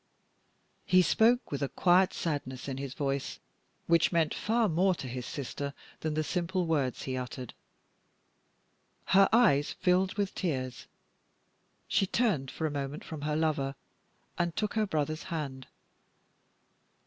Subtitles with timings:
[0.83, 3.37] He spoke with a quiet sadness in his voice,
[3.85, 7.53] which meant far more to his sister than the simple words he uttered.
[9.13, 10.87] Her eyes filled with tears;
[11.87, 13.75] she turned for a moment from her lover,
[14.39, 15.67] and took her brother's hand.